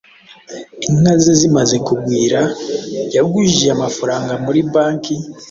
[0.87, 2.39] Inka ze zimaze kugwira,
[3.15, 5.15] yagujije amafaranga muri banki,